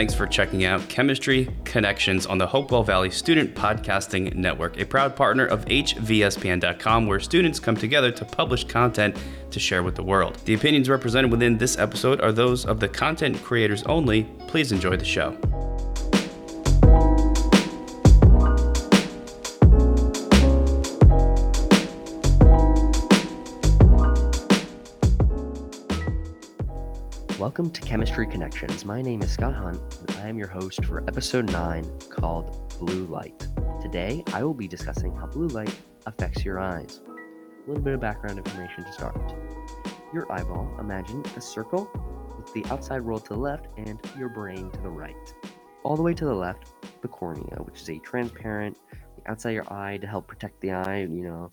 thanks 0.00 0.14
for 0.14 0.26
checking 0.26 0.64
out 0.64 0.88
Chemistry 0.88 1.46
Connections 1.64 2.24
on 2.24 2.38
the 2.38 2.46
Hopewell 2.46 2.82
Valley 2.82 3.10
Student 3.10 3.54
Podcasting 3.54 4.34
Network, 4.34 4.80
a 4.80 4.86
proud 4.86 5.14
partner 5.14 5.44
of 5.44 5.66
HVSPN.com, 5.66 7.06
where 7.06 7.20
students 7.20 7.60
come 7.60 7.76
together 7.76 8.10
to 8.10 8.24
publish 8.24 8.64
content 8.64 9.14
to 9.50 9.60
share 9.60 9.82
with 9.82 9.96
the 9.96 10.02
world. 10.02 10.38
The 10.46 10.54
opinions 10.54 10.88
represented 10.88 11.30
within 11.30 11.58
this 11.58 11.76
episode 11.76 12.22
are 12.22 12.32
those 12.32 12.64
of 12.64 12.80
the 12.80 12.88
content 12.88 13.44
creators 13.44 13.82
only. 13.82 14.22
Please 14.46 14.72
enjoy 14.72 14.96
the 14.96 15.04
show. 15.04 15.36
Welcome 27.50 27.72
to 27.72 27.80
Chemistry 27.80 28.28
Connections. 28.28 28.84
My 28.84 29.02
name 29.02 29.22
is 29.22 29.32
Scott 29.32 29.56
Hunt, 29.56 29.80
and 30.06 30.18
I 30.18 30.28
am 30.28 30.38
your 30.38 30.46
host 30.46 30.84
for 30.84 31.02
episode 31.08 31.50
9 31.50 31.84
called 32.08 32.78
Blue 32.78 33.06
Light. 33.06 33.48
Today, 33.82 34.22
I 34.32 34.44
will 34.44 34.54
be 34.54 34.68
discussing 34.68 35.16
how 35.16 35.26
blue 35.26 35.48
light 35.48 35.76
affects 36.06 36.44
your 36.44 36.60
eyes. 36.60 37.00
A 37.08 37.68
little 37.68 37.82
bit 37.82 37.94
of 37.94 38.00
background 38.00 38.38
information 38.38 38.84
to 38.84 38.92
start. 38.92 39.34
Your 40.14 40.30
eyeball, 40.30 40.72
imagine 40.78 41.24
a 41.36 41.40
circle 41.40 41.90
with 42.36 42.54
the 42.54 42.64
outside 42.72 43.02
world 43.02 43.24
to 43.24 43.34
the 43.34 43.40
left 43.40 43.66
and 43.76 43.98
your 44.16 44.28
brain 44.28 44.70
to 44.70 44.80
the 44.82 44.88
right. 44.88 45.34
All 45.82 45.96
the 45.96 46.02
way 46.02 46.14
to 46.14 46.24
the 46.24 46.32
left, 46.32 46.68
the 47.02 47.08
cornea, 47.08 47.56
which 47.64 47.80
is 47.80 47.90
a 47.90 47.98
transparent 47.98 48.78
outside 49.26 49.54
your 49.54 49.72
eye 49.72 49.96
to 49.96 50.06
help 50.06 50.28
protect 50.28 50.60
the 50.60 50.70
eye, 50.70 51.00
you 51.00 51.24
know, 51.24 51.50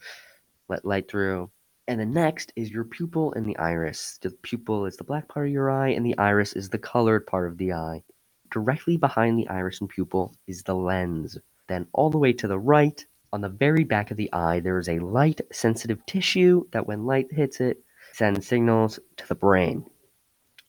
let 0.69 0.85
light 0.85 1.09
through 1.09 1.49
and 1.87 1.99
the 1.99 2.05
next 2.05 2.51
is 2.55 2.69
your 2.69 2.83
pupil 2.83 3.33
and 3.33 3.45
the 3.45 3.57
iris. 3.57 4.19
The 4.21 4.31
pupil 4.41 4.85
is 4.85 4.97
the 4.97 5.03
black 5.05 5.27
part 5.29 5.47
of 5.47 5.53
your 5.53 5.71
eye, 5.71 5.89
and 5.89 6.05
the 6.05 6.17
iris 6.17 6.53
is 6.53 6.69
the 6.69 6.77
colored 6.77 7.25
part 7.25 7.49
of 7.49 7.57
the 7.57 7.73
eye. 7.73 8.03
Directly 8.51 8.97
behind 8.97 9.39
the 9.39 9.47
iris 9.47 9.79
and 9.79 9.89
pupil 9.89 10.35
is 10.47 10.63
the 10.63 10.75
lens. 10.75 11.37
Then, 11.67 11.87
all 11.93 12.09
the 12.09 12.17
way 12.17 12.33
to 12.33 12.47
the 12.47 12.59
right, 12.59 13.05
on 13.31 13.41
the 13.41 13.49
very 13.49 13.83
back 13.83 14.11
of 14.11 14.17
the 14.17 14.31
eye, 14.33 14.59
there 14.59 14.79
is 14.79 14.89
a 14.89 14.99
light 14.99 15.41
sensitive 15.51 16.05
tissue 16.05 16.65
that, 16.71 16.87
when 16.87 17.05
light 17.05 17.31
hits 17.31 17.61
it, 17.61 17.83
sends 18.13 18.47
signals 18.47 18.99
to 19.17 19.27
the 19.27 19.35
brain. 19.35 19.85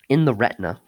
In 0.09 0.25
the 0.25 0.35
retina, 0.35 0.81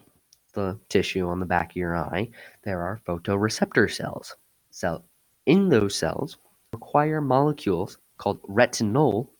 the 0.53 0.79
tissue 0.89 1.27
on 1.27 1.39
the 1.39 1.45
back 1.45 1.71
of 1.71 1.75
your 1.75 1.95
eye, 1.95 2.29
there 2.63 2.81
are 2.81 3.01
photoreceptor 3.05 3.91
cells. 3.91 4.35
So, 4.69 5.03
in 5.45 5.69
those 5.69 5.95
cells, 5.95 6.37
require 6.73 7.21
molecules 7.21 7.97
called 8.17 8.39
retinal 8.47 9.31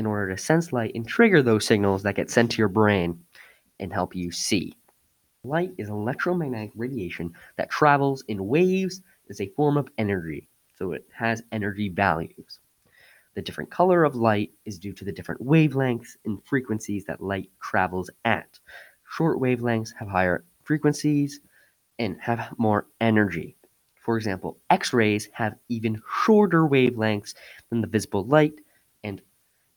in 0.00 0.06
order 0.06 0.34
to 0.34 0.42
sense 0.42 0.72
light 0.72 0.92
and 0.94 1.06
trigger 1.06 1.42
those 1.42 1.66
signals 1.66 2.02
that 2.02 2.14
get 2.14 2.30
sent 2.30 2.50
to 2.50 2.56
your 2.56 2.68
brain 2.68 3.22
and 3.80 3.92
help 3.92 4.16
you 4.16 4.32
see. 4.32 4.72
Light 5.44 5.72
is 5.76 5.90
electromagnetic 5.90 6.70
radiation 6.74 7.34
that 7.58 7.68
travels 7.68 8.24
in 8.26 8.48
waves 8.48 9.02
as 9.28 9.42
a 9.42 9.50
form 9.50 9.76
of 9.76 9.90
energy, 9.98 10.48
so 10.74 10.92
it 10.92 11.04
has 11.14 11.42
energy 11.52 11.90
values. 11.90 12.60
The 13.34 13.42
different 13.42 13.70
color 13.70 14.04
of 14.04 14.14
light 14.14 14.52
is 14.64 14.78
due 14.78 14.94
to 14.94 15.04
the 15.04 15.12
different 15.12 15.42
wavelengths 15.42 16.16
and 16.24 16.42
frequencies 16.46 17.04
that 17.04 17.22
light 17.22 17.50
travels 17.62 18.08
at. 18.24 18.58
Short 19.06 19.38
wavelengths 19.38 19.92
have 19.98 20.08
higher 20.08 20.44
frequencies 20.64 21.40
and 21.98 22.16
have 22.22 22.54
more 22.56 22.86
energy. 23.02 23.54
For 24.00 24.16
example, 24.16 24.56
X 24.70 24.94
rays 24.94 25.28
have 25.34 25.56
even 25.68 26.00
shorter 26.24 26.62
wavelengths 26.62 27.34
than 27.68 27.82
the 27.82 27.86
visible 27.86 28.24
light 28.24 28.54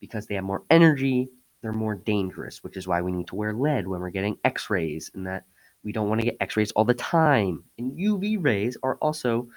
because 0.03 0.27
they 0.27 0.35
have 0.35 0.43
more 0.43 0.63
energy, 0.69 1.29
they're 1.61 1.71
more 1.71 1.95
dangerous, 1.95 2.61
which 2.61 2.75
is 2.75 2.85
why 2.85 3.01
we 3.01 3.13
need 3.13 3.25
to 3.25 3.35
wear 3.35 3.53
lead 3.53 3.87
when 3.87 4.01
we're 4.01 4.09
getting 4.09 4.37
x 4.43 4.69
rays, 4.69 5.09
and 5.13 5.25
that 5.25 5.45
we 5.81 5.93
don't 5.93 6.09
want 6.09 6.19
to 6.19 6.25
get 6.25 6.35
x 6.41 6.57
rays 6.57 6.73
all 6.73 6.83
the 6.83 6.93
time. 6.93 7.63
And 7.77 7.97
UV 7.97 8.43
rays 8.43 8.75
are 8.83 8.97
also 8.97 9.47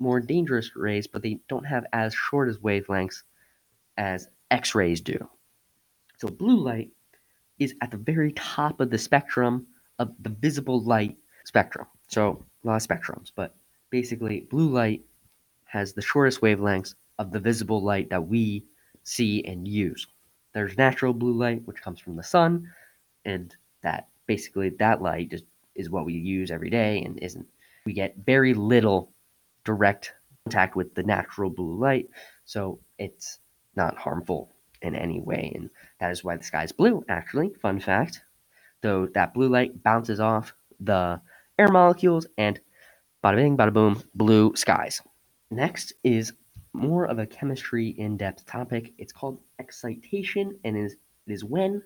more 0.00 0.18
dangerous 0.18 0.74
rays, 0.74 1.06
but 1.06 1.22
they 1.22 1.38
don't 1.48 1.64
have 1.64 1.86
as 1.92 2.12
short 2.16 2.48
as 2.48 2.58
wavelengths 2.58 3.22
as 3.96 4.26
x 4.50 4.74
rays 4.74 5.00
do. 5.00 5.28
So, 6.18 6.26
blue 6.26 6.58
light 6.58 6.90
is 7.60 7.76
at 7.80 7.92
the 7.92 7.96
very 7.96 8.32
top 8.32 8.80
of 8.80 8.90
the 8.90 8.98
spectrum 8.98 9.68
of 10.00 10.12
the 10.20 10.30
visible 10.30 10.82
light 10.82 11.16
spectrum. 11.44 11.86
So, 12.08 12.44
a 12.64 12.66
lot 12.66 12.82
of 12.82 12.88
spectrums, 12.88 13.30
but 13.36 13.54
basically, 13.90 14.48
blue 14.50 14.68
light 14.68 15.02
has 15.66 15.92
the 15.92 16.02
shortest 16.02 16.40
wavelengths 16.40 16.96
of 17.20 17.30
the 17.30 17.38
visible 17.38 17.80
light 17.80 18.10
that 18.10 18.26
we 18.26 18.64
see, 19.04 19.44
and 19.44 19.66
use. 19.66 20.06
There's 20.54 20.76
natural 20.76 21.14
blue 21.14 21.32
light, 21.32 21.62
which 21.64 21.80
comes 21.82 22.00
from 22.00 22.16
the 22.16 22.22
sun, 22.22 22.68
and 23.24 23.54
that 23.82 24.08
basically 24.26 24.70
that 24.70 25.02
light 25.02 25.32
is, 25.32 25.42
is 25.74 25.90
what 25.90 26.04
we 26.04 26.14
use 26.14 26.50
every 26.50 26.70
day 26.70 27.02
and 27.02 27.18
isn't. 27.20 27.46
We 27.84 27.92
get 27.92 28.16
very 28.24 28.54
little 28.54 29.12
direct 29.64 30.12
contact 30.44 30.76
with 30.76 30.94
the 30.94 31.02
natural 31.02 31.50
blue 31.50 31.78
light, 31.78 32.08
so 32.44 32.78
it's 32.98 33.38
not 33.76 33.96
harmful 33.96 34.52
in 34.82 34.94
any 34.94 35.20
way, 35.20 35.52
and 35.54 35.70
that 36.00 36.10
is 36.10 36.22
why 36.24 36.36
the 36.36 36.44
sky 36.44 36.64
is 36.64 36.72
blue. 36.72 37.04
Actually, 37.08 37.54
fun 37.60 37.80
fact, 37.80 38.22
though 38.82 39.06
that 39.14 39.34
blue 39.34 39.48
light 39.48 39.82
bounces 39.82 40.20
off 40.20 40.52
the 40.80 41.20
air 41.58 41.68
molecules 41.68 42.26
and 42.36 42.60
bada 43.24 43.36
bing, 43.36 43.56
bada 43.56 43.72
boom, 43.72 44.02
blue 44.14 44.54
skies. 44.56 45.00
Next 45.50 45.92
is 46.02 46.32
more 46.72 47.04
of 47.04 47.18
a 47.18 47.26
chemistry 47.26 47.88
in-depth 47.88 48.46
topic. 48.46 48.92
It's 48.98 49.12
called 49.12 49.40
excitation, 49.58 50.58
and 50.64 50.76
is 50.76 50.96
it 51.26 51.32
is 51.32 51.44
when 51.44 51.82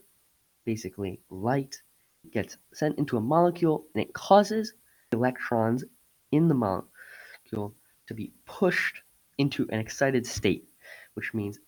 basically 0.64 1.20
light 1.30 1.82
gets 2.30 2.56
sent 2.72 2.98
into 2.98 3.16
a 3.16 3.20
molecule 3.20 3.86
and 3.94 4.02
it 4.02 4.12
causes 4.12 4.72
electrons 5.12 5.84
in 6.32 6.48
the 6.48 6.54
molecule 6.54 7.74
to 8.06 8.14
be 8.14 8.32
pushed 8.46 9.02
into 9.38 9.66
an 9.70 9.78
excited 9.78 10.26
state, 10.26 10.68
which 11.14 11.34
means 11.34 11.58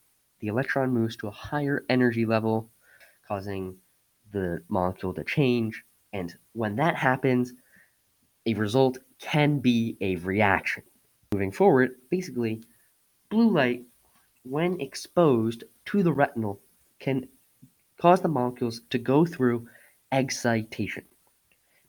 the 0.41 0.49
electron 0.49 0.91
moves 0.91 1.17
to 1.17 1.29
a 1.29 1.33
higher 1.33 1.85
energy 1.89 2.25
level, 2.25 2.71
causing 3.27 3.77
the 4.33 4.63
molecule 4.69 5.15
to 5.15 5.25
change. 5.25 5.83
And 6.13 6.35
when 6.53 6.77
that 6.77 6.97
happens, 6.97 7.53
a 8.47 8.55
result 8.55 8.99
can 9.19 9.59
be 9.59 9.97
a 10.01 10.17
reaction. 10.17 10.83
Moving 11.33 11.53
forward, 11.53 11.97
basically, 12.11 12.63
Blue 13.31 13.51
light, 13.51 13.85
when 14.45 14.81
exposed 14.81 15.65
to 15.87 16.03
the 16.03 16.13
retinal, 16.13 16.61
can 16.99 17.29
cause 18.01 18.23
the 18.23 18.29
molecules 18.29 18.81
to 18.91 18.99
go 18.99 19.27
through 19.27 19.69
excitation. 20.13 21.05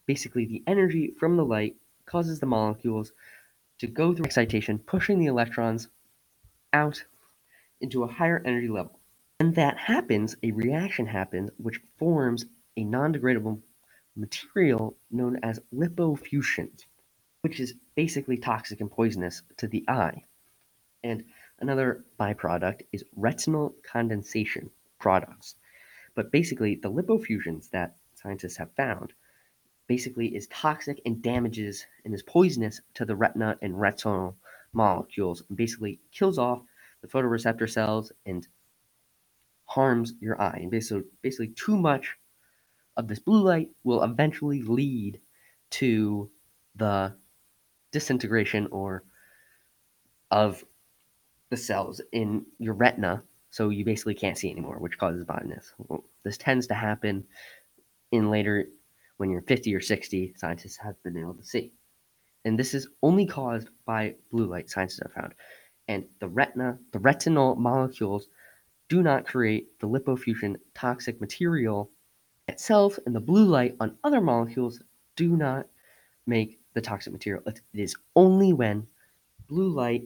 Basically, 0.06 0.44
the 0.44 0.62
energy 0.66 1.14
from 1.18 1.36
the 1.36 1.44
light 1.44 1.76
causes 2.04 2.40
the 2.40 2.46
molecules 2.46 3.12
to 3.78 3.86
go 3.86 4.14
through 4.14 4.26
excitation, 4.26 4.78
pushing 4.80 5.18
the 5.18 5.26
electrons 5.26 5.88
out 6.74 7.02
into 7.80 8.02
a 8.02 8.12
higher 8.12 8.42
energy 8.44 8.68
level. 8.68 9.00
When 9.38 9.52
that 9.54 9.78
happens, 9.78 10.36
a 10.42 10.50
reaction 10.52 11.06
happens 11.06 11.50
which 11.56 11.80
forms 11.98 12.44
a 12.76 12.84
non 12.84 13.14
degradable 13.14 13.62
material 14.14 14.96
known 15.10 15.38
as 15.42 15.60
lipofuscin, 15.72 16.68
which 17.40 17.60
is 17.60 17.74
basically 17.94 18.36
toxic 18.36 18.80
and 18.82 18.90
poisonous 18.90 19.42
to 19.56 19.66
the 19.66 19.84
eye. 19.88 20.24
And 21.02 21.24
another 21.60 22.04
byproduct 22.18 22.82
is 22.92 23.04
retinal 23.16 23.74
condensation 23.82 24.70
products. 24.98 25.56
But 26.14 26.30
basically, 26.30 26.74
the 26.74 26.90
lipofuscins 26.90 27.70
that 27.70 27.96
scientists 28.14 28.56
have 28.56 28.72
found 28.76 29.12
basically 29.86 30.34
is 30.36 30.46
toxic 30.48 31.00
and 31.04 31.22
damages 31.22 31.86
and 32.04 32.14
is 32.14 32.22
poisonous 32.22 32.80
to 32.94 33.04
the 33.04 33.16
retina 33.16 33.58
and 33.62 33.80
retinal 33.80 34.36
molecules 34.72 35.42
and 35.48 35.56
basically 35.56 35.98
kills 36.12 36.38
off 36.38 36.62
the 37.02 37.08
photoreceptor 37.08 37.68
cells 37.68 38.12
and 38.26 38.46
harms 39.66 40.14
your 40.20 40.40
eye. 40.40 40.58
And 40.62 40.70
basically, 40.70 41.04
basically 41.22 41.48
too 41.48 41.76
much 41.76 42.16
of 42.96 43.08
this 43.08 43.18
blue 43.18 43.42
light 43.42 43.70
will 43.84 44.02
eventually 44.02 44.62
lead 44.62 45.20
to 45.70 46.30
the 46.76 47.14
disintegration 47.92 48.68
or 48.70 49.02
of 50.30 50.64
the 51.50 51.56
cells 51.56 52.00
in 52.12 52.46
your 52.58 52.74
retina, 52.74 53.22
so 53.50 53.68
you 53.68 53.84
basically 53.84 54.14
can't 54.14 54.38
see 54.38 54.50
anymore, 54.50 54.78
which 54.78 54.98
causes 54.98 55.24
blindness. 55.24 55.74
Well, 55.78 56.04
this 56.24 56.38
tends 56.38 56.66
to 56.68 56.74
happen 56.74 57.24
in 58.12 58.30
later, 58.30 58.66
when 59.18 59.30
you're 59.30 59.42
50 59.42 59.74
or 59.74 59.80
60, 59.80 60.34
scientists 60.36 60.76
have 60.78 61.00
been 61.02 61.16
able 61.16 61.34
to 61.34 61.44
see. 61.44 61.72
And 62.44 62.58
this 62.58 62.74
is 62.74 62.88
only 63.02 63.26
caused 63.26 63.68
by 63.84 64.14
blue 64.30 64.46
light, 64.46 64.70
scientists 64.70 65.00
have 65.02 65.12
found. 65.12 65.34
And 65.88 66.04
the 66.20 66.28
retina, 66.28 66.78
the 66.92 66.98
retinal 66.98 67.56
molecules 67.56 68.28
do 68.88 69.02
not 69.02 69.26
create 69.26 69.78
the 69.80 69.88
lipofuscin 69.88 70.56
toxic 70.74 71.20
material 71.20 71.90
itself, 72.48 72.98
and 73.06 73.14
the 73.14 73.20
blue 73.20 73.44
light 73.44 73.76
on 73.80 73.96
other 74.04 74.20
molecules 74.20 74.80
do 75.16 75.36
not 75.36 75.66
make 76.26 76.58
the 76.74 76.80
toxic 76.80 77.12
material. 77.12 77.42
It 77.46 77.60
is 77.74 77.96
only 78.16 78.52
when 78.52 78.86
blue 79.48 79.68
light 79.68 80.04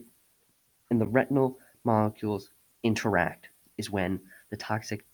and 0.91 1.01
the 1.01 1.07
retinal 1.07 1.59
molecules 1.83 2.51
interact 2.83 3.49
is 3.77 3.91
when 3.91 4.19
the 4.51 4.57
toxic 4.57 5.05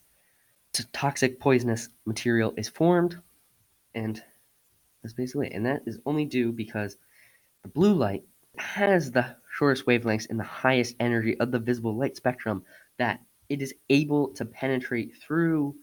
toxic 0.92 1.40
poisonous 1.40 1.88
material 2.06 2.54
is 2.56 2.68
formed 2.68 3.18
and 3.94 4.22
That's 5.02 5.14
basically 5.14 5.48
it. 5.48 5.54
And 5.54 5.66
that 5.66 5.84
is 5.86 6.00
only 6.06 6.26
due 6.26 6.52
because 6.52 6.98
the 7.62 7.70
blue 7.70 7.94
light 7.94 8.24
has 8.58 9.12
the 9.12 9.36
shortest 9.58 9.86
wavelengths 9.86 10.30
and 10.30 10.38
the 10.40 10.44
highest 10.44 10.96
energy 11.00 11.38
of 11.40 11.52
the 11.52 11.60
visible 11.60 11.96
light 11.96 12.16
spectrum 12.16 12.64
that 12.98 13.20
it 13.48 13.62
is 13.62 13.74
able 13.90 14.28
to 14.34 14.44
penetrate 14.44 15.14
through 15.26 15.74